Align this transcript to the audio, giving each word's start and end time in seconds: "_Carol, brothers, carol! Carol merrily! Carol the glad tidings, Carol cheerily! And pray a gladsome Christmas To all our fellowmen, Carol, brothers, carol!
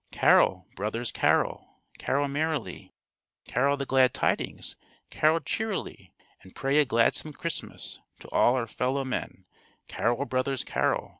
"_Carol, 0.11 0.65
brothers, 0.75 1.11
carol! 1.11 1.77
Carol 1.99 2.27
merrily! 2.27 2.91
Carol 3.47 3.77
the 3.77 3.85
glad 3.85 4.15
tidings, 4.15 4.75
Carol 5.11 5.41
cheerily! 5.41 6.11
And 6.41 6.55
pray 6.55 6.79
a 6.79 6.85
gladsome 6.85 7.33
Christmas 7.33 7.99
To 8.21 8.29
all 8.29 8.55
our 8.55 8.65
fellowmen, 8.65 9.45
Carol, 9.87 10.25
brothers, 10.25 10.63
carol! 10.63 11.09